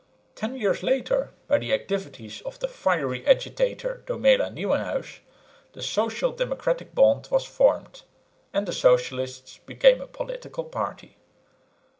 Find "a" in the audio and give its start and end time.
10.01-10.07